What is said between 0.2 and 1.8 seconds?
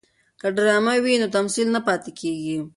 که ډرامه وي نو تمثیل